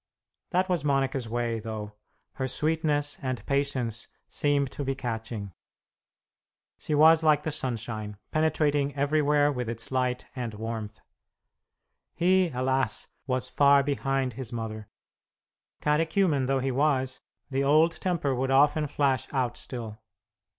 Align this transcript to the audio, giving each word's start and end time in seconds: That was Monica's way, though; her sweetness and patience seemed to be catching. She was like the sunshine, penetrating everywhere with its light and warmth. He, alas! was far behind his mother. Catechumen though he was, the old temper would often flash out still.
That 0.49 0.67
was 0.67 0.83
Monica's 0.83 1.29
way, 1.29 1.59
though; 1.59 1.93
her 2.37 2.47
sweetness 2.47 3.19
and 3.21 3.45
patience 3.45 4.07
seemed 4.27 4.71
to 4.71 4.83
be 4.83 4.95
catching. 4.95 5.53
She 6.79 6.95
was 6.95 7.21
like 7.21 7.43
the 7.43 7.51
sunshine, 7.51 8.17
penetrating 8.31 8.95
everywhere 8.95 9.51
with 9.51 9.69
its 9.69 9.91
light 9.91 10.25
and 10.35 10.55
warmth. 10.55 11.01
He, 12.15 12.49
alas! 12.49 13.09
was 13.27 13.47
far 13.47 13.83
behind 13.83 14.33
his 14.33 14.51
mother. 14.51 14.89
Catechumen 15.81 16.47
though 16.47 16.57
he 16.57 16.71
was, 16.71 17.21
the 17.51 17.63
old 17.63 17.97
temper 17.97 18.33
would 18.33 18.49
often 18.49 18.87
flash 18.87 19.31
out 19.31 19.55
still. 19.55 19.99